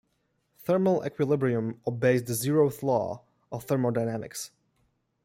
Thermal 0.57 1.05
equilibrium 1.05 1.79
obeys 1.85 2.23
the 2.23 2.33
zeroth 2.33 2.81
law 2.81 3.21
of 3.51 3.65
thermodynamics. 3.65 4.49